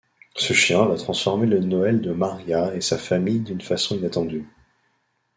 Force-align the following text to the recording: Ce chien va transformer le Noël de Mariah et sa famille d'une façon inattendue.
Ce 0.35 0.53
chien 0.53 0.83
va 0.87 0.95
transformer 0.95 1.45
le 1.45 1.59
Noël 1.59 2.01
de 2.01 2.11
Mariah 2.11 2.73
et 2.73 2.81
sa 2.81 2.97
famille 2.97 3.41
d'une 3.41 3.61
façon 3.61 3.95
inattendue. 3.97 4.47